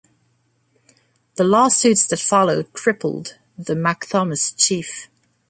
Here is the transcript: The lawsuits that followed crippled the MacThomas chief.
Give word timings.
The 1.35 1.43
lawsuits 1.43 2.07
that 2.07 2.19
followed 2.19 2.73
crippled 2.73 3.37
the 3.55 3.75
MacThomas 3.75 4.51
chief. 4.57 5.11